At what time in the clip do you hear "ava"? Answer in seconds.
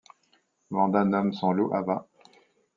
1.79-1.97